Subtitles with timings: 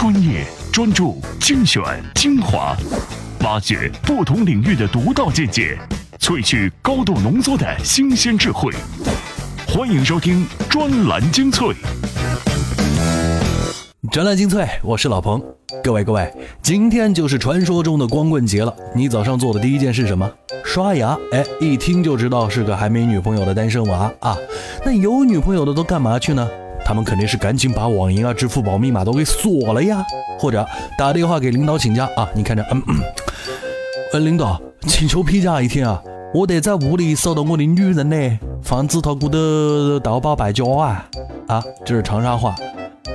[0.00, 1.82] 专业、专注、精选、
[2.14, 2.74] 精华，
[3.44, 5.78] 挖掘不同领域的独到见解，
[6.18, 8.72] 萃取高度浓缩的新鲜智慧。
[9.68, 11.74] 欢迎收听专栏精粹。
[14.10, 15.38] 专栏精粹，我是老彭。
[15.84, 16.32] 各位各位，
[16.62, 18.74] 今天就是传说中的光棍节了。
[18.94, 20.32] 你早上做的第一件事什么？
[20.64, 21.14] 刷牙。
[21.32, 24.34] 哎，一听就知道是个还没女朋友的单身娃啊。
[24.82, 26.48] 那有女朋友的都干嘛去呢？
[26.90, 30.04] 他们肯定是赶紧把网银啊、支付宝密码都给锁了呀，
[30.40, 30.66] 或者
[30.98, 32.28] 打电话给领导请假啊。
[32.34, 32.96] 你看着，嗯，嗯
[34.12, 36.02] 呃，领导，请求批假一天啊，
[36.34, 41.06] 我得在屋里守到我的女人呢，防止她过得盗宝败家啊。
[41.46, 42.56] 啊，这是长沙话。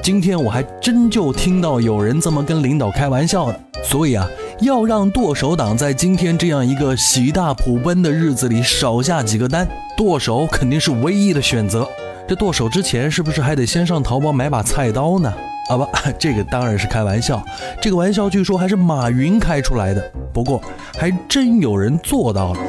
[0.01, 4.25] 今天我还真就听到有人这么跟领导开玩笑的，所以啊，
[4.61, 9.67] 要让剁手党在今天这样一个喜大普奔的日子里少下几个单，
[9.97, 11.85] 剁手肯定是唯一的选择。
[12.27, 15.31] 这剁手之前是不是还得先上淘宝买把菜刀呢？
[15.69, 17.43] 啊不， 这个当然是开玩笑。
[17.81, 20.61] 这个玩笑据说还是马云开出来的，不过
[20.99, 22.59] 还真有人做到了。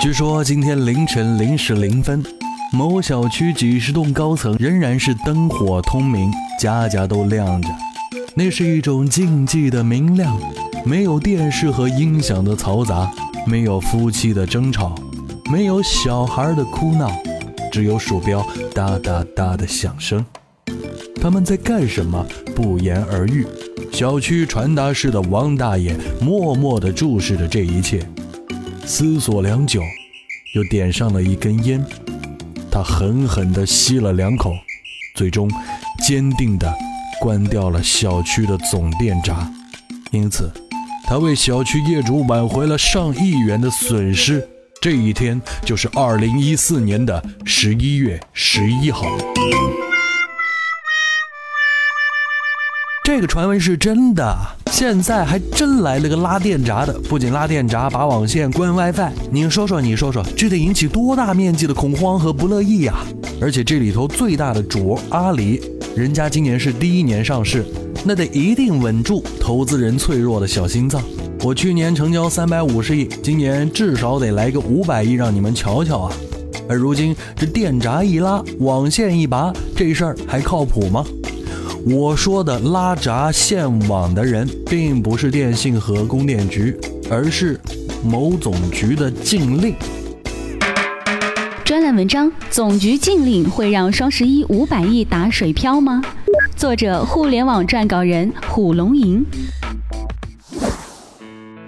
[0.00, 2.24] 据说今天凌晨零时零分。
[2.70, 6.30] 某小区几十栋高层仍然是灯火通明，
[6.60, 7.68] 家家都亮着。
[8.34, 10.38] 那是一种静寂的明亮，
[10.84, 13.10] 没有电视和音响的嘈杂，
[13.46, 14.94] 没有夫妻的争吵，
[15.50, 17.10] 没有小孩的哭闹，
[17.68, 20.24] 只有鼠标哒哒哒的响声。
[21.20, 22.26] 他们在干什么？
[22.54, 23.46] 不言而喻。
[23.92, 28.06] 小区传达室的王大爷默默地注视着这一切，
[28.84, 29.82] 思索良久，
[30.54, 31.84] 又点上了一根烟。
[32.70, 34.52] 他狠狠地吸了两口，
[35.14, 35.50] 最终
[36.06, 36.72] 坚定地
[37.20, 39.50] 关掉了小区的总电闸。
[40.12, 40.50] 因此，
[41.06, 44.46] 他为小区业主挽回了上亿元的损失。
[44.80, 49.08] 这一天就是二零一四年的十一月十一号。
[53.02, 54.36] 这个传闻是真的，
[54.70, 59.10] 现在还真来了个拉电闸的，不仅拉电闸，拔网线、关 WiFi。
[59.32, 62.98] 你说说，你说说，这得引起多大面积的恐慌和不乐意呀？
[63.40, 65.60] 而且这里头最大的主阿里，
[65.96, 67.66] 人家今年是第一年上市，
[68.04, 71.02] 那得一定稳住投资人脆弱的小心脏。
[71.44, 76.12] 我去年成交三百五十亿，今年至少得来个五百亿，让你们瞧瞧啊！
[76.68, 81.04] 而如今这电闸一拉，网线一拔，这事儿还靠谱吗？
[81.86, 86.76] 我说的拉闸限网的人，并不是电信和供电局，
[87.08, 87.58] 而是
[88.04, 89.74] 某总局的禁令。
[91.64, 96.02] 专栏文章：总局禁令会让双十一五百亿打水漂吗？
[96.56, 99.24] 作者：互联网撰稿人虎龙吟。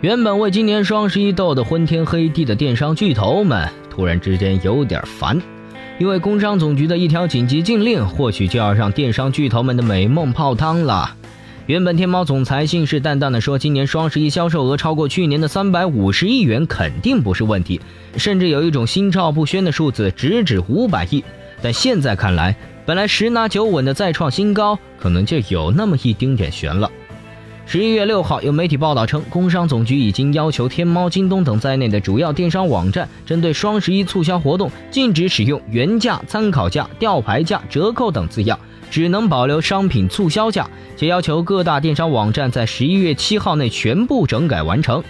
[0.00, 5.38] 原本为今年双十一斗得昏天黑地的电商巨头们，突然之间有点烦。
[5.98, 11.14] 因为工商总局的一条紧急禁令，或许就要让电商巨头们的美梦泡汤了。
[11.66, 17.78] 原本天猫总裁信誓旦旦地说，今年双十一销售额超过去年的三百五十亿元肯定不是问题，
[18.16, 21.22] 甚至有一种心照不宣的数字直指五百亿。
[21.60, 22.56] 但现在看来，
[22.86, 26.90] 本来十拿九稳的再创新高，可能就有那么一丁点悬了。
[27.72, 38.58] 十一月六号，有媒体报道称，工商总局已经要求天猫、京东等在内的主要电商网站，针对双十一促销活动，禁止使用原价、参考价、吊牌价、折扣等字样，
[38.90, 45.00] 只能保留商品促销价，且要求各大电商网站在十一月七号内全部整改完成。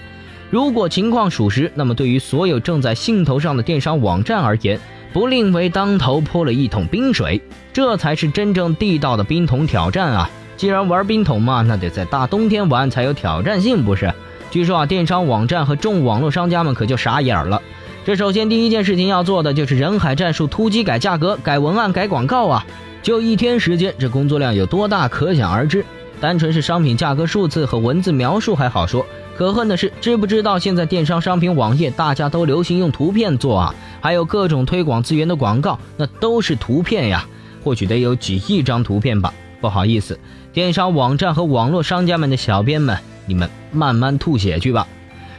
[0.51, 4.79] 如果情况属实，那么对于所有正在兴头上的电商网站而言，
[5.15, 7.41] 不另为当头泼了一桶冰水，
[7.73, 10.31] 这才是真正地道的冰桶挑战啊！
[10.61, 14.13] 既然玩冰桶嘛，那得在大冬天玩才有挑战性，不是？
[14.51, 17.63] 据说啊，电商网站和众网络商家们可就傻眼了。
[18.05, 22.67] 这首先第一件事情要做的就是人海战术，突击改价格、改文案、改广告啊！
[23.03, 25.83] 就一天时间，这工作量有多大，可想而知。
[26.21, 29.07] 单纯是商品价格数字和文字描述还好说，
[29.39, 33.75] 可恨的是，知不知道现在电商商品网页大家都流行用图片做啊？
[34.03, 37.27] 还有各种推广资源的广告，那都是图片呀，
[37.65, 39.33] 或许得有几亿张图片吧。
[39.63, 40.19] 不好意思。
[40.53, 44.89] 电商网站和网络商家们的小编们，你们慢慢吐血去吧。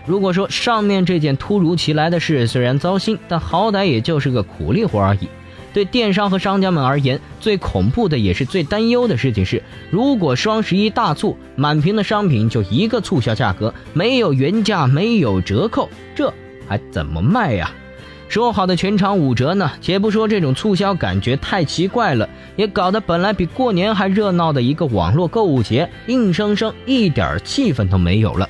[0.06, 5.28] 如果说上面这件突如其来的事虽然糟心，但好歹也就是个苦力活而已。
[5.74, 16.34] 对电商和商家们而言，最恐怖的也是最担忧的事情是：如果双十一大促，满屏的商品就一个促销价格，没有原价，没有折扣，这
[16.68, 17.72] 还怎么卖呀？
[18.32, 19.70] 说好的全场五折呢？
[19.82, 28.48] 且不说这种促销感觉太奇怪了，也搞得本来比过年还热闹的一个网络购物节，硬生生一点气氛都没有了。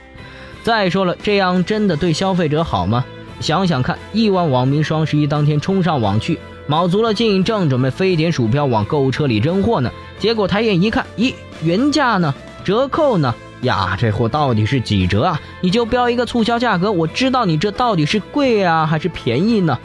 [0.62, 3.04] 再说了，这样真的对消费者好吗？
[3.40, 6.38] 想想看，亿万网民双十一当天冲上网去，
[6.68, 9.90] 卯足了劲，正准备飞点鼠标往购物车里扔货呢，
[10.20, 12.32] 结果抬眼一看，咦，原价呢？
[12.64, 13.34] 折扣呢？
[13.62, 15.40] 呀，这货到底是几折啊？
[15.62, 19.78] 你就标一个促销价格，我知道你这到底是贵啊还是便宜呢？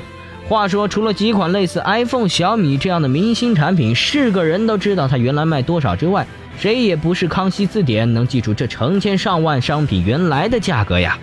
[0.48, 6.26] 话说，除了几款类似 iPhone、小米这样的明星产品，是个人都知道它原来卖多少之外，
[6.58, 11.18] 谁也不是康熙字典能记住这成千上万商品原来的价格呀。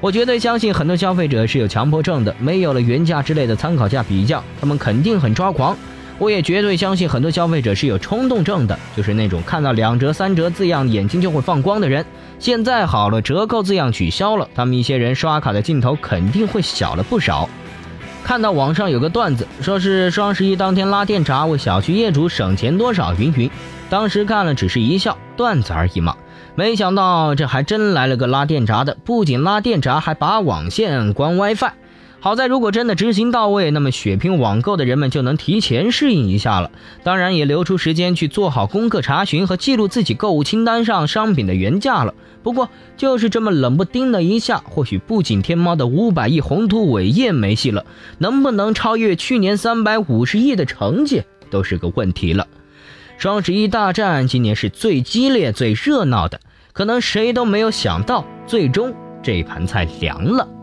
[0.00, 5.76] 我绝对相信很多消费者是有强迫症的，没有了原价之类的参考价比较，他们肯定很抓狂。
[6.18, 12.04] 我也绝对相信很多消费者是有冲动症的，就是那种看到两折、三折字样眼睛就会放光的人。
[12.40, 17.48] 现在好了，折扣字样取消了，他们一些人刷卡的劲头肯定会小了不少。
[18.24, 23.50] 看到网上有个段子，说是双十一当天拉电闸为小区业主省钱多少云云，
[23.88, 26.16] 当时看了只是一笑，段子而已嘛。
[26.56, 31.70] 没想到这还真来了个拉电闸的，不仅拉电闸，还拔网线、关 WiFi。
[32.20, 36.72] 好在，如果真的执行到位，那么血拼网购的人们就能提前适应一下了。
[37.04, 42.12] 当然，也留出时间去做好功课查询和记录自己购物清单上商品的原价了。
[42.42, 47.86] 不过，就是这么冷不丁的一下，或许不仅天猫的五百亿宏图伟业没戏了，
[48.18, 52.48] 能不能超越去年三百五十亿的成绩都是个问题了。
[53.16, 56.40] 双十一大战今年是最激烈、最热闹的，
[56.72, 58.92] 可能谁都没有想到，最终
[59.22, 60.57] 这盘菜凉了。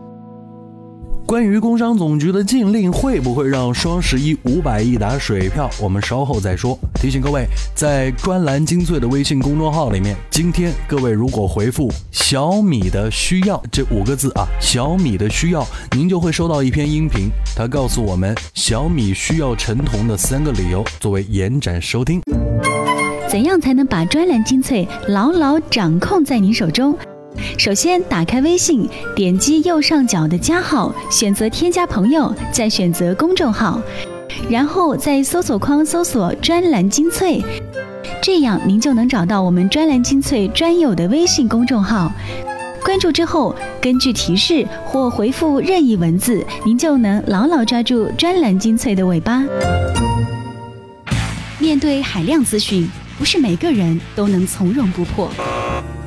[1.26, 6.78] 关于工商总局的禁令会不会让双十一五百亿打水漂，我们稍后再说。
[6.94, 7.44] 提醒各位，
[7.74, 15.66] 在专栏精粹的微信公众号里面，今天各位如果回复“小米的需要”这五个字啊，“小米的需要”，
[15.98, 22.22] 您就会收到一篇音频，它告诉我们小米需要陈彤的三个理由，作为延展收听。
[23.28, 26.96] 怎样才能把专栏精粹牢牢掌控在您手中？
[27.58, 33.80] 首先，打开微信，点击右上角的加号，选择添加朋友，再选择公众号，
[34.50, 37.42] 然后在搜索框搜索“专栏精粹”，
[38.22, 42.12] 这样您就能找到我们“专栏精粹”专有的微信公众号。
[42.84, 49.42] 关注之后，根据提示或回复任意文字，您就能牢牢抓住“专栏精粹”的尾巴。
[51.58, 55.28] 面对海量资讯，不是每个人都能从容不迫。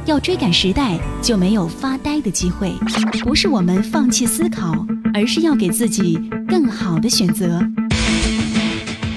[0.09, 2.73] 要追赶时代，就没有发呆的机会。
[3.21, 4.73] 不是我们放弃思考，
[5.13, 7.61] 而是要给自己更好的选择。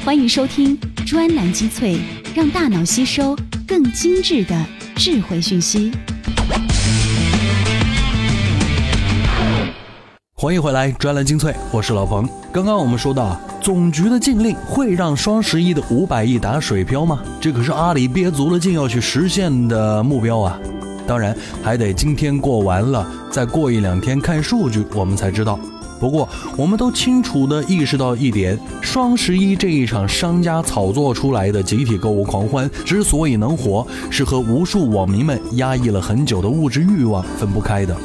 [0.04, 1.98] 欢迎收听专栏精粹，
[2.34, 3.34] 让大脑吸收
[3.66, 5.90] 更精致的智慧讯息。
[10.34, 12.28] 欢迎回来，专栏精粹，我是老彭。
[12.52, 17.22] 刚刚我们说到，总局的禁令会让双十一的五百亿打水漂吗？
[17.40, 20.58] 这可是阿里憋足了劲要去实现的目标啊！
[21.06, 25.58] 当然，还得今天过完了，再过一两天看数据，我们才知道。
[26.00, 37.96] 不过，我们都清楚地意识到一点：双十一这一场商家炒作出来的集体购物狂欢，之所以能火，是和无数网民们压抑了很久的物质欲望分不开的。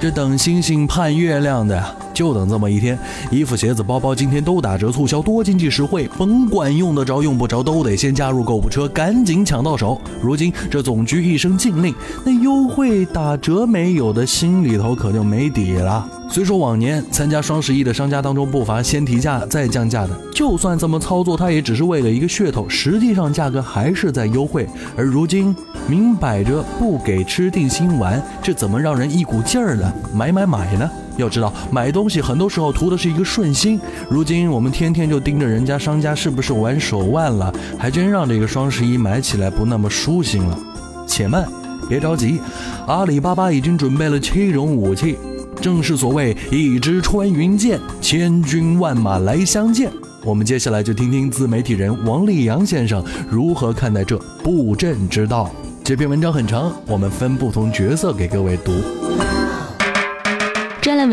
[0.00, 1.80] 这等星星盼月亮的，
[2.14, 2.98] 就等这么一天。
[3.30, 10.00] 衣服、鞋子、包包今天都打折促销，多经济实惠，甭管用得着用不着，都得先加入购物车，赶紧抢到手。
[10.22, 11.94] 如今这总局一声禁令，
[12.24, 16.08] 那优惠打折没有的，心里头可就没底了。
[16.30, 24.66] 虽说往年参加双十一的商家当中不乏先提价再降价的，就算这么操作，他也只是为了一个噱头，实际上价格还是在优惠。
[24.96, 25.54] 而如今
[25.86, 30.90] 明摆着不给吃定心丸，这怎么让人一股劲儿的买买买呢？
[31.16, 33.80] 要知道买东西很多时候图的是一个顺心，
[34.10, 40.58] 如今我们天天就盯着人家商家是不是玩手腕了，还真让这个双十一买起来不那么舒心了。
[41.06, 41.46] 且慢，
[41.88, 42.40] 别着急，
[42.86, 45.16] 阿里巴巴已经准备了七种武器。
[45.60, 49.90] 正是所谓一支穿云箭，千军万马来相见。
[50.24, 55.50] 我们接下来就听听自媒体人王立阳先生如何看待这布阵之道。
[55.84, 58.72] 这篇文章很长，我们分不同角色给各位读。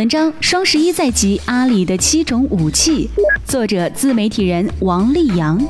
[0.02, 3.08] 文章：双十一在即，阿里的七种武器。
[3.46, 5.64] 作者：自媒体人王立阳。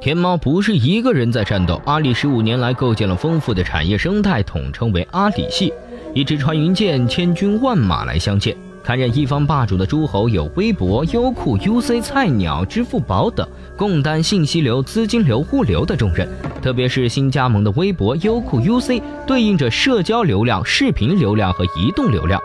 [0.00, 5.72] 天猫不是一个人在战斗，阿里十五年来构建了丰富的产业生态，统称为阿里系。
[6.14, 8.56] 一支穿云箭，千军万马来相见。
[8.82, 13.46] 堪任一方霸主的诸侯有微博、优酷、UC、菜鸟、支付宝等，
[13.76, 16.28] 共担信息流、资金流、物流的重任。
[16.62, 22.40] 特别是新加盟的微博、优酷、UC，对应着社交流量、视频流量和移动流量。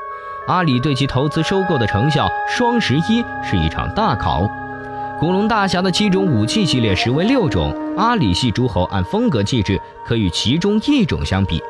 [0.48, 4.48] 阿里对其投资收购的成效，双十一是一场大考。
[5.20, 11.62] 古龙大侠的七种武器系列实为六种，阿里系诸侯按风格气质可与其中一种相比。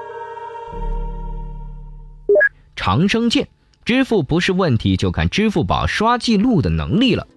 [2.76, 3.48] 长生剑，
[3.86, 7.28] 支付不是问题，就看支付宝刷记录的能力了。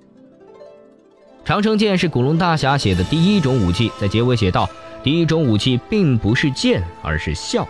[1.44, 4.68] 长生剑是古龙大侠写的第一种武器，在结尾写道
[5.04, 7.68] ：“第一种武器并不是剑，而是笑。”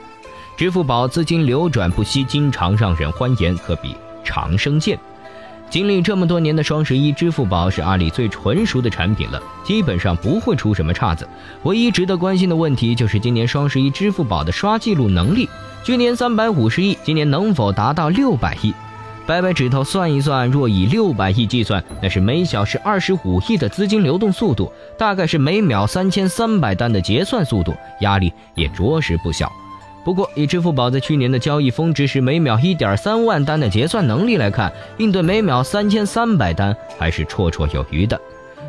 [0.57, 4.97] 支付宝资金流转不息，经常让人欢颜，可比长生剑。
[5.71, 11.29] 经历这么多年的双十一，支付宝是阿里最纯熟的产品了，基本上不会出什么岔子。
[11.65, 15.49] 唯一值得关心的问题就是今年双十一支付宝的刷记录能力。
[15.85, 18.73] 去年三百五十亿，今年能否达到六百亿？
[19.27, 29.53] 掰掰指头算一算，若以六百亿计算，那是每小时二十五亿的资金流动速度，大概是每秒三千三百单的结算速度，压力也着实不小。
[30.09, 38.19] 不过，以支付宝在去年的交易峰值是每秒一点三万单的结算能力来看，应对每秒三千三百单还是绰绰有余的。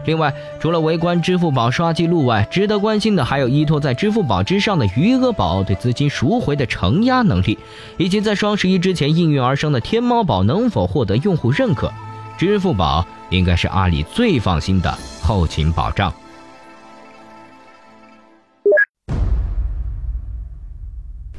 [0.04, 7.58] 另外，除了围观支付宝刷记录外，值得关心的还有依托在支付宝之上的余额宝对资金赎回的承压能力，
[7.96, 11.90] 以及在双十一之前应运而生的天猫宝能否获得用户认可。
[12.38, 14.94] 支付宝应该是阿里最放心的
[15.24, 16.14] 后勤保障。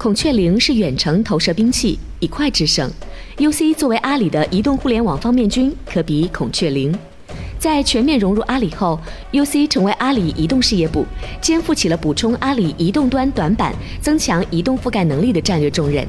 [0.02, 2.90] 孔雀翎是远程投射兵器，以快制胜。
[3.36, 6.96] UC 作为阿里的移动互联网方面军，可比孔雀翎。
[7.58, 8.98] 在全面融入阿里后
[9.30, 11.04] ，UC 成为阿里移动事业部，
[11.42, 16.06] 肩负起了补充阿里移动端短板、增强移动覆盖能力的战略重任。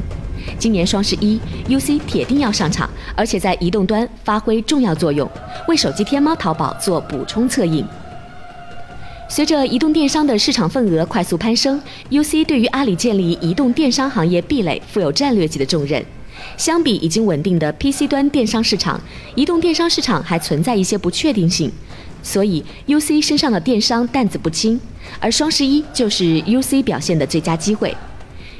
[0.58, 5.30] 今年双十一，UC 铁定要上场，而且在移动端发挥重要作用，
[5.68, 7.86] 为手机天猫、淘宝做补充策应。
[9.32, 16.04] 随着移动电商的市场份额快速攀升，UC 对于阿里建立移动电商行业壁垒负有战略级的重任。
[16.58, 19.00] 相比已经稳定的 PC 端电商市场，
[19.34, 21.72] 移动电商市场还存在一些不确定性，
[22.22, 24.78] 所以 UC 身上的电商担子不轻。
[25.22, 27.96] 而双十一就是 UC 表现的最佳机会。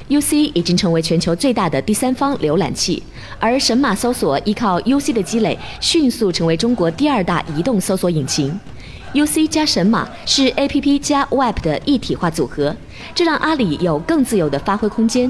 [0.08, 3.04] UC 已经成为全球最大的第三方浏览器，
[3.40, 8.58] 而神马搜索依靠 UC 的积累，迅速成为中国第二大移动搜索引擎。
[9.13, 12.74] UC 加神马是 APP 加 Web 的一体化组合，
[13.13, 15.30] 这让阿里有更自由的发挥空间。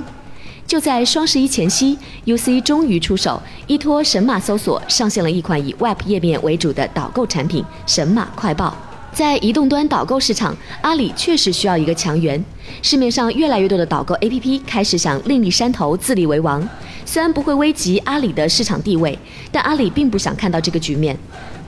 [0.68, 8.78] 就在双十一前夕，UC 终于出手，依托神马搜索上线了一款以 Web 页面为主的导购产品——神马快报。
[9.12, 12.42] 在移动端导购市场，阿里确实需要一个强援。
[12.84, 16.66] 市面上越来越多的导购 APP 开始想另立山头、自立为王，
[17.04, 19.18] 虽然不会危及阿里的市场地位，
[19.52, 21.18] 但阿里并不想看到这个局面。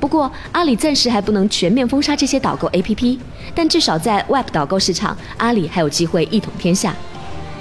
[0.03, 3.17] 不过，阿里暂时还不能全面封杀这些导购 APP，
[3.55, 6.93] 但至少在 Web 导购市场，阿里还有机会一统天下。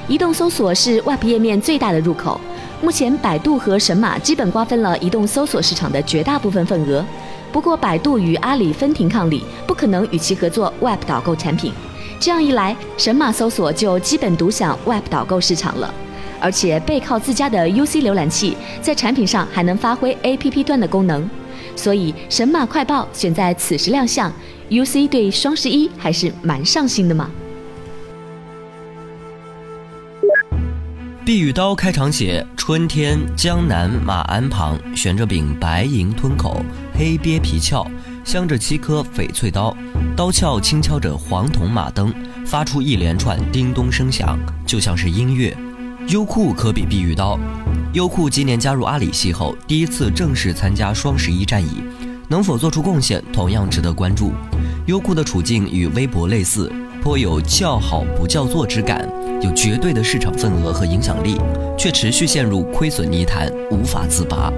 [0.08, 2.40] 移动搜索是 Web 页面最大的入口，
[2.82, 7.04] 目前百度和神马基本瓜分了移动搜索市场的绝大部分份额。
[7.52, 11.72] 不过，百度与阿里分庭抗礼，不可能与其合作 Web 导购产品。
[12.18, 15.94] 这样一来，神马搜索就基本独享 Web 导购市场了。
[16.40, 21.30] 而且，背靠自家的 UC 浏览器，在产品上还能发挥 APP 端的功能。
[21.76, 24.32] 所以，神马快报选在此时亮相
[24.70, 27.30] ，UC 对双十一还是蛮上心的嘛。
[31.24, 36.60] 碧玉刀开场写：春天，江南马鞍旁，悬着柄白银吞口，
[36.98, 37.86] 黑鳖皮鞘，
[38.24, 39.76] 镶着七颗翡翠刀，
[40.16, 42.12] 刀鞘轻敲着黄铜马灯，
[42.44, 44.36] 发出一连串叮咚声响，
[44.66, 45.56] 就像是音乐。
[46.08, 47.38] 优酷可比碧玉刀。
[47.92, 51.82] 优酷今年加入阿里系后，第一次正式参加双十一战役，
[52.26, 54.32] 能否做出贡献，同样值得关注。
[54.86, 56.72] 优酷的处境与微博类似。
[57.02, 59.06] 颇有叫好不叫座之感，
[59.42, 61.36] 有绝对的市场份额和影响力，
[61.76, 64.50] 却持续陷入亏损泥潭，无法自拔。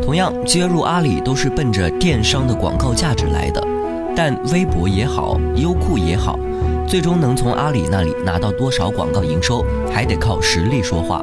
[0.00, 3.66] 同样，接入阿里都是奔着电商的广告价值来的，
[4.14, 6.38] 但微博也好，优酷也好，
[6.86, 11.20] 最终能从阿里那里拿到多少广告营收，还得靠实力说话。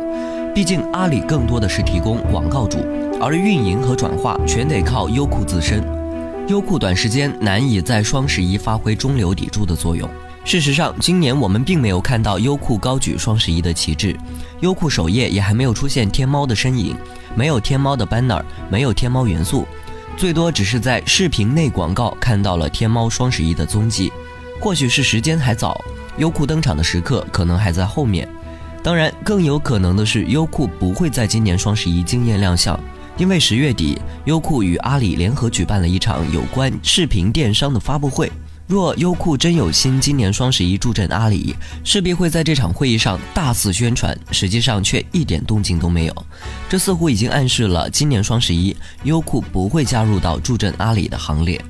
[0.53, 2.79] 毕竟阿里更多的是提供广告主，
[3.21, 5.81] 而运营和转化全得靠优酷自身。
[6.47, 10.09] 优酷短时间难以在双十一发挥中流砥柱的作用。
[10.43, 14.13] 事实上，今年我们并没有看到优酷高举双十一的旗帜，
[14.59, 16.93] 优酷首页也还没有出现天猫的身影，
[17.33, 19.65] 没有天猫的 banner，没有天猫元素，
[20.17, 24.11] 最多只是在视频内广告看到了天猫双十一的踪迹。
[24.63, 25.83] 或许是时间还早，
[26.15, 28.25] 优酷登场的时刻可能还在后面。
[28.81, 32.79] 当然，更有可能的是，优酷不会在今年双十一惊艳亮相，
[33.17, 38.31] 因为十月底，优酷与阿里联合举办了一场有关视频电商的发布会。
[38.65, 41.53] 若优酷真有心今年双十一助阵阿里，
[41.83, 46.25] 势必会在这场会议上大肆宣传，实际上却一点动静都没有。
[46.69, 51.61] 这似乎已经暗示了今年双十一优酷不会加入到助阵阿里的行列。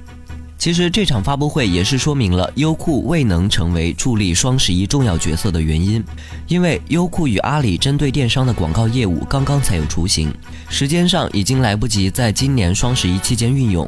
[0.64, 6.02] 其实这场发布会也是说明了优酷未能成为助力双十一重要角色的原因，
[6.48, 10.34] 因为优酷与阿里针对电商的广告业务刚刚才有雏形，
[10.70, 13.86] 时间上已经来不及在今年双十一期间运用。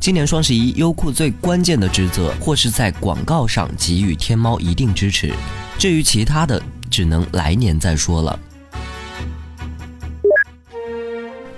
[0.00, 5.32] 今年双十一，优酷最关键的职责或是在广告上给予天猫一定支持，
[5.78, 8.36] 至于其他的，只能来年再说了。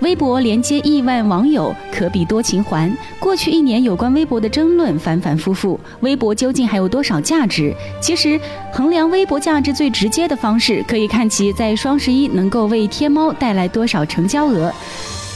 [0.01, 2.89] 微博连接亿万网友，可比多情环。
[3.19, 7.73] 过去一年，有关微博的争论反反复复，微博究竟还有多少价值？
[7.99, 8.39] 其实，
[8.71, 14.73] 衡量微博价值最直接的方式，可以看其在双十一能够为天猫带来多少成交额。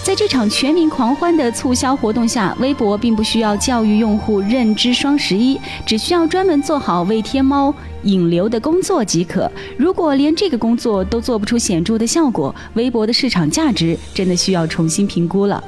[0.04, 9.50] 在这场全民狂欢的促销活动下，微博并不需要教育用户认知双十一，只需要专门做好为天猫引流的工作即可。
[9.78, 15.64] 如果连这个工作都做不出显著的效果，微博的市场价值真的需要重新评估了。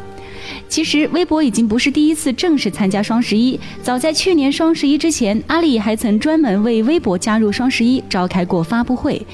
[0.67, 3.59] 其实，微博已经不是第一次正式参加双十一。
[3.81, 9.25] 早在去年双十一之前，阿里还曾专门为微博加入双十一召开过发布会。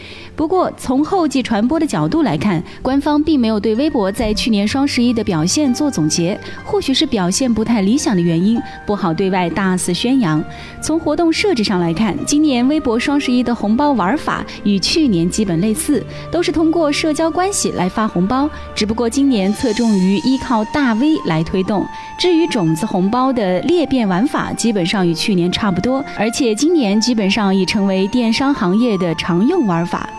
[0.42, 10.44] 不过，从后继传播的角度来看，官方并没有对微博在去年双十一的表现做总结，或许是表现不太理想的原因，不好对外大肆宣扬。
[10.82, 21.86] 从活动设置上来看，今年微博双十一的红包玩法与去年基本类似，都是通过社交关系来发红包，只不过今年侧重于依靠大 V 来推动。
[22.18, 30.10] 至于种子红包的裂变玩法，基本上与去年差不多，而且今年基本上已成为电商行业的常用玩法。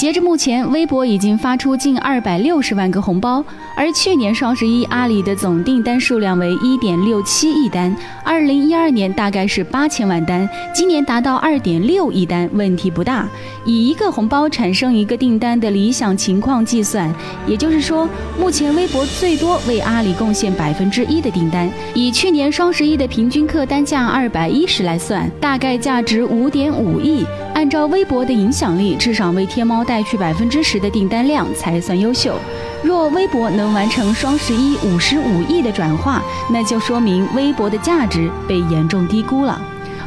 [0.00, 3.44] 截至目前，微博已经发出近二百六十万个红包，
[3.76, 13.28] 而去年双十一阿里的总订单数量为一点六七亿单，二零一二年大概是八千万单，今年达到二点六亿单，问题不大。
[13.66, 17.14] 以一个红包产生一个订单的理想情况计算，
[17.46, 18.08] 也就是说，
[18.40, 21.70] 目前微博最多为阿里贡献百分之一的订单。
[21.92, 27.22] 以去年双十一的平均客单价二百一十来算，大概价值五点五亿。
[27.54, 32.34] 按照微博的影响力，至少为天猫带去百分之十的订单量才算优秀。
[32.82, 39.60] 若微博能完成双十一五十五亿的转化，那就说明微博的价值被严重低估了。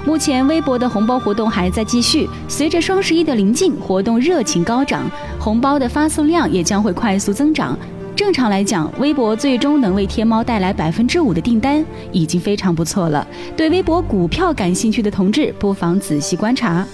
[0.05, 5.03] 目前微博的红包活动还在继续，随着双十一的临近，活动热情高涨，
[5.39, 7.77] 红包的发送量也将会快速增长。
[8.15, 13.25] 正常来讲，微博最终能为天猫带来百分之五的订单，已经非常不错了。
[13.55, 16.85] 对微博股票感兴趣的同志，不妨仔细观察。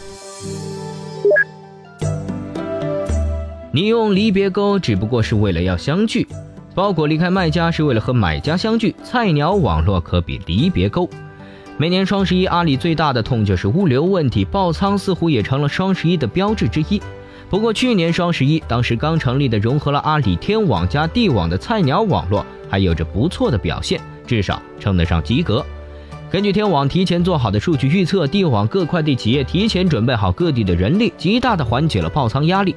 [3.72, 6.28] 你用离别钩只不过是为了要相聚，
[6.74, 8.96] 包裹离开卖家是为了和买家相聚。
[9.04, 11.08] 菜鸟网络可比离别钩。
[11.78, 17.00] 每年双十一，阿里最大的痛就是物流问题，爆仓似乎也成了双十一的标志之一。
[17.48, 25.64] 不过去年双十一，当时刚成立的融合了阿里天网加地网的菜鸟网络，还有着不错的表现，至少称得上及格。
[26.32, 32.76] 根据天网提前做好的数据预测，地网各快递企业提前准备好各地的人力，极大的缓解了爆仓压力。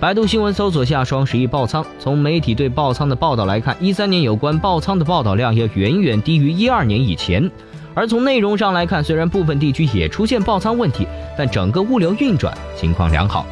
[0.00, 1.84] 百度新闻搜索下双十一爆仓。
[1.98, 7.50] 从媒体对爆仓的报道来看，一三年有关爆仓的报道量要远远低于一二年以前。
[7.92, 13.44] 而从内容上来看，虽然部分地区也出现爆仓问题，但整个物流运转情况良好。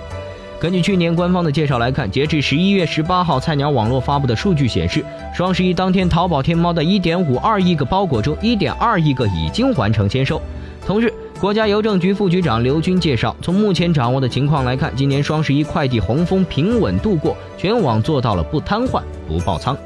[0.58, 10.40] 根据去年官方的介绍来看，截至十一月十八号，菜鸟网络发布的数据显示，双十一当天，淘宝天猫的一点五二亿个包裹中，一点二亿个已经完成签收。
[10.86, 11.12] 同日。
[11.40, 19.76] 国家邮政局副局长刘军介绍，从目前掌握的情况来看，今年双十一快递洪峰平稳度过，全网做到了不瘫痪、不爆仓。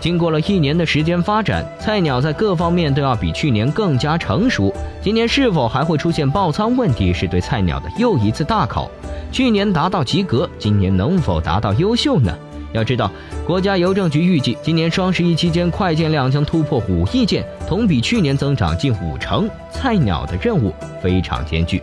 [0.00, 4.74] 经过了一年的时间发展，菜鸟在各方面都要比去年更加成熟。
[5.00, 8.90] 今年是否还会出现爆仓问题，是对菜鸟的又一次大考。
[9.30, 12.36] 去年达到及格，今年能否达到优秀呢？
[12.72, 13.10] 要知道，
[13.46, 19.48] 国家邮政局预计今年双十一期间快件量将突破五亿件，同比去年增长近五成。
[19.70, 21.82] 菜鸟的任务非常艰巨，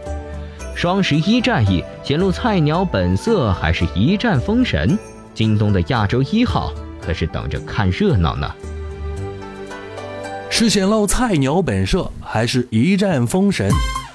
[0.75, 4.97] 双十一战役显露菜鸟本色，还是一战封神？
[5.34, 8.52] 京东的亚洲一号可是等着看热闹呢。
[10.49, 13.69] 是显露菜鸟本色，还是一战封神？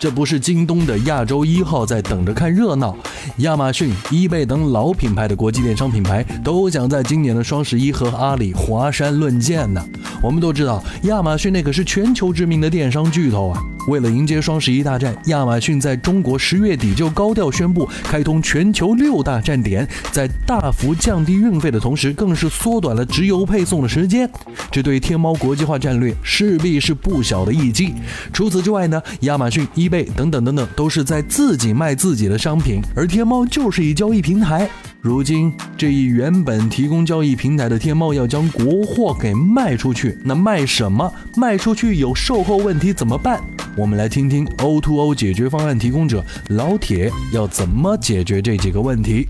[0.04, 2.94] 这不是京东的亚洲一号在等着看热闹，
[3.38, 9.82] 亚马逊、易贝等老品牌的国际电商品牌都想在今年的双十一和阿里华山论剑呢。
[10.22, 13.58] 我们都知道，亚马逊那可是全球知名的电商巨头啊。
[13.86, 24.28] 为了迎接双十一大战，亚马逊在中国十月底就高调宣布开通全球六大站点，在大幅降低运费的同时，更是缩短了直邮配送的时间。
[24.70, 27.94] 这对天猫国际化战略势必是不小的一击。
[28.32, 34.68] 除此之外呢，亚马逊、易等等等等，都是在自己卖自己的商品，而天猫就是一交易平台。
[35.00, 41.12] 如今，这一原本提供交易平台的天猫要将国货给卖出去，那卖什么？
[41.36, 43.38] 卖出去有售后问题怎么办？
[43.76, 49.26] 我们来听听 O2O 解决方案提供者老铁要怎么解决这几个问题。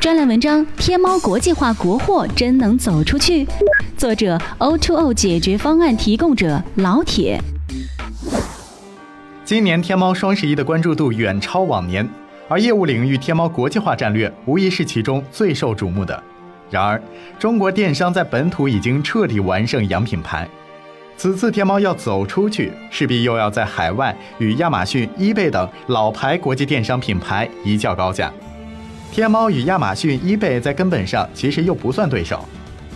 [0.00, 3.46] 专栏文章：天猫国际化国货真能走出去？
[3.96, 7.40] 作者：O2O 解决方案提供者老铁。
[9.52, 12.08] 今年天猫双十一的关注度远超往年，
[12.48, 16.22] 而业务领域天猫国际化战略无疑是其中最受瞩目的。
[16.70, 16.98] 然而，
[17.38, 20.48] 中国电商在本土已经彻底完胜洋品牌。
[21.18, 28.32] 此次天猫要走出去，势必又要在海外与亚马逊、eBay 等老牌国际电商品牌一较高下。
[29.12, 32.42] 天猫与亚马逊、eBay 在根本上其实又不算对手，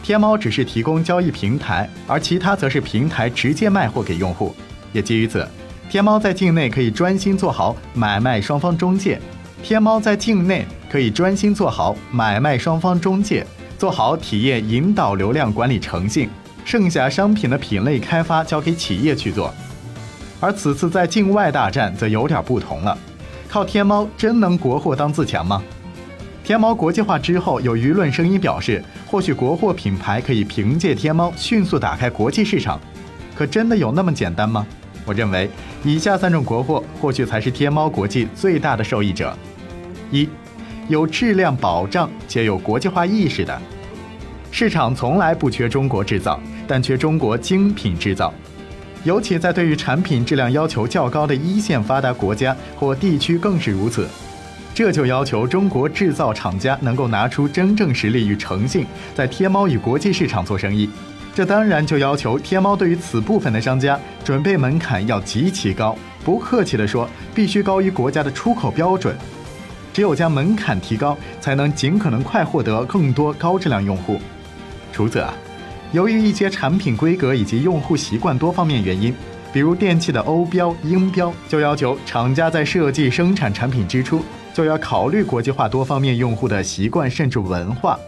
[0.03, 4.55] 天猫只是提供交易平台，而其他则是平台直接卖货给用户。
[4.95, 5.47] 也基于此，
[5.89, 9.21] 天猫在境内可以专心做好买卖双方中介。
[9.63, 13.47] 天猫在境内可以专心做好买卖双方中介，
[13.79, 16.29] 做好体验引导流量管理诚信。
[16.65, 19.55] 剩下商品的品类开发交给企业去做，
[20.41, 22.99] 而此次在境外大战则有点不同了。
[23.49, 25.63] 靠天猫真能国货当自强吗？
[26.43, 32.81] 天猫国际化之后，有舆论声音表示，或许国货品牌可以凭借天猫迅速打开国际市场。
[33.37, 34.67] 可真的有那么简单吗？
[35.07, 35.49] 我认为，
[35.83, 39.35] 以下三种国货或许才是天猫国际最大的受益者：
[40.11, 40.29] 一，
[40.89, 43.59] 有质量保障且有国际化意识的。
[44.51, 46.39] 市场从来不缺中国制造。
[46.69, 48.35] 但缺中国精品制造，
[49.05, 54.05] 尤其在对于产品质量要求较高的一线发达国家或地区更是如此。
[54.75, 60.91] 这就要求中国制造厂家能够拿出真正实力与诚信，在天猫与国际市场做生意。
[61.37, 65.95] 这当然就要求天猫对于此部分的商家准备门槛要极其高，
[66.25, 69.15] 不客气地说，必须高于国家的出口标准。
[69.93, 74.19] 只有将门槛提高，才能尽可能快获得更多高质量用户。
[74.95, 75.35] 除此啊。
[75.93, 79.15] 由于一些产品规格以及用户习惯多方面原因，
[79.53, 84.23] 比如电器的欧标、英标，就要求厂家在设计生产产品之初
[84.55, 87.99] 就要考虑国际化多方面用户的习惯甚至文化，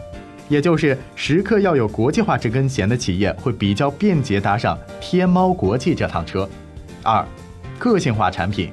[0.49, 6.49] 也就是时刻要有国际化这根弦的企业会比较便捷搭上天猫国际这趟车。
[7.03, 7.25] 二，
[7.77, 8.71] 个性化产品，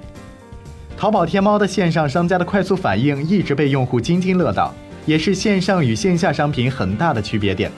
[0.96, 7.70] 淘宝天猫的线上商家的快速反应一直被用户津津乐道，也是线上与线下商品很大的区别点。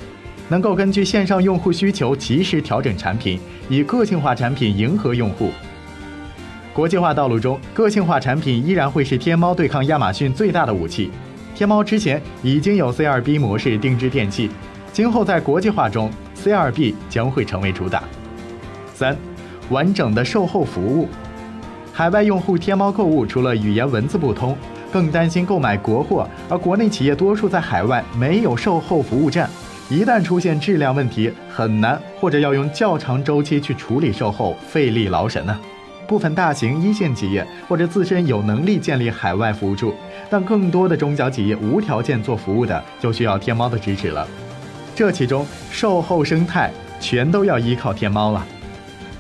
[0.49, 5.51] 能够根据线上用户需求及时调整产品，以个性化产品迎合用户。
[6.73, 11.11] 国际化道路中，个性化产品依然会是天猫对抗亚马逊最大的武器。
[11.59, 14.49] 天猫之前已经有 C2B 模式定制电器，
[14.93, 18.05] 今后在国际化中，C2B 将会成为主打。
[18.95, 19.17] 三，
[19.69, 21.09] 完整的售后服务。
[21.93, 24.57] 海外用户天猫购物除了语言文字不通，
[24.93, 29.51] 更担心购买国货，而国内企业多数在海外没有售后服务站。
[29.91, 35.59] 一旦出现质量问题，很难或者要用较长周期去处理售后，费力劳神呢。
[36.09, 39.95] 部分大型一线企业或者自身有能力建立海外服务处，
[40.29, 44.27] 但更多的中小企业无条件做服务的，就需要天猫的支持了。
[44.97, 48.45] 这其中售后生态全都要依靠天猫了。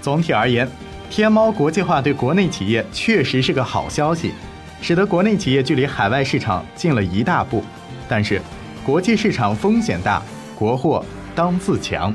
[0.00, 0.66] 总体而言，
[1.08, 4.32] 天猫国际化对国内企业确实是个好消息，
[4.80, 7.62] 使得国内企业距离海外市场近了一大步。
[8.08, 8.40] 但是，
[8.84, 10.20] 国际市场风险大。
[10.58, 11.04] 国货
[11.36, 12.12] 当自强。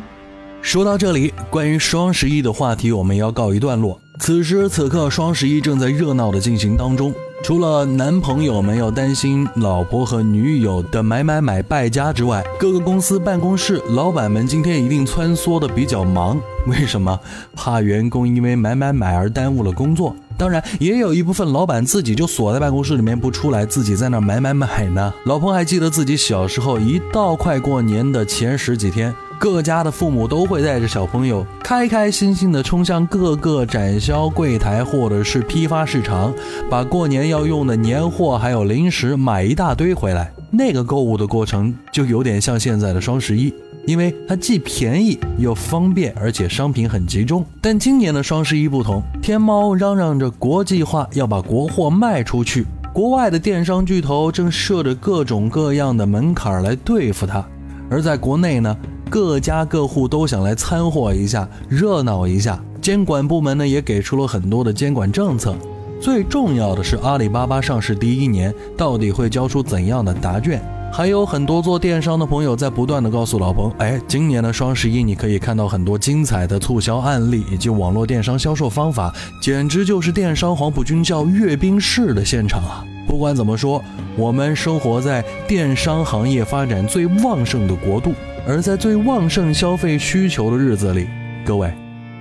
[0.62, 4.03] 说到这里，关于双十一的话题我们要告一段落。
[4.26, 7.14] 此时此刻，双十一正在热闹的进行当中。
[7.44, 16.40] 除了男朋友们要担心老婆和女友的买买买败家之外，各个公司办公室老板们今天一定穿梭的比较忙。
[16.68, 17.20] 为什么？
[17.54, 20.16] 怕员工因为买买买而耽误了工作。
[20.38, 25.14] 当然，也有一部分老板自己就锁在办公室里面不出来，自己在那买买买呢。
[25.26, 29.14] 老彭还记得自己小时候，一到快过年的前十几天。
[29.44, 36.34] 各家的父母都会带着小朋友开开心心地冲向各个展销柜台或者是批发市场，
[36.70, 40.32] 把过年要用的年货还有零食买一大堆回来。
[40.50, 43.54] 那个购物的过程就有点像现在的双十一，
[43.86, 47.46] 因为它既便宜又方便，而且商品很集中。
[47.60, 57.46] 但今年的双十一不同，天猫嚷嚷着国际化，要把国货卖出去，国外的电商巨头正设着各种各样的门槛来对付它，
[57.90, 58.74] 而在国内呢？
[59.14, 62.60] 各家各户都想来参货一下，热闹一下。
[62.82, 65.56] 监管部门呢也给出了很多的监管政策。
[66.02, 70.60] 最重要的是，阿里巴巴上市第一年到底会交出怎样的答卷？
[70.92, 82.84] 还有很多做电商的朋友在不断的告诉老彭，哎，今年的双十一你可以看到很多精彩的促销案例以及网络电商销售方法，简直就是电商黄埔军校阅兵式的现场啊！
[83.08, 83.80] 不管怎么说，
[84.18, 88.12] 我们生活在电商行业发展最旺盛的国度。
[88.46, 91.08] 而在最旺盛消费需求的日子里，
[91.46, 91.72] 各位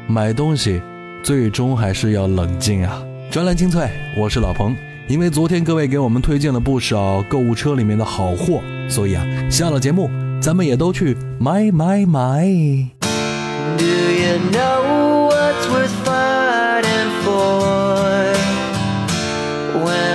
[0.07, 0.81] 买东西
[1.25, 3.03] 最终还是要冷静啊。
[3.29, 4.77] 专栏精粹，我是老彭。
[5.09, 10.09] 因为昨天各位给我们推荐了不少购物车里面的好货，所以啊，下了节目，
[10.41, 12.45] 咱们也都去买买买。
[13.77, 18.45] do you know what's worth fighting for？when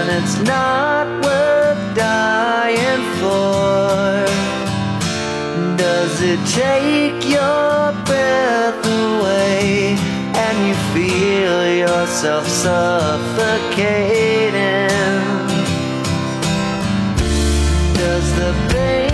[0.08, 1.07] it's not
[6.38, 9.96] could take your breath away
[10.36, 13.78] and you feel yourself suffocating.
[17.96, 19.07] Does the pain